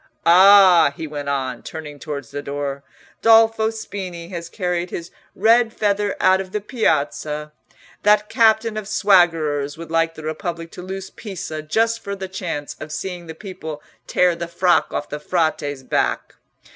[0.25, 2.83] Ah!" he went on, turning towards the door,
[3.21, 7.51] "Dolfo Spini has carried his red feather out of the Piazza.
[8.01, 12.75] That captain of swaggerers would like the Republic to lose Pisa just for the chance
[12.79, 16.33] of seeing the people tear the frock off the Frate's back.